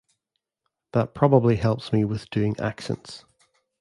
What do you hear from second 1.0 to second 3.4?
probably helps me with doing accents.